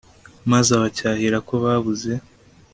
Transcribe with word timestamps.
maze 0.51 0.69
abacyahira 0.77 1.37
ko 1.47 1.53
babuze 1.63 2.11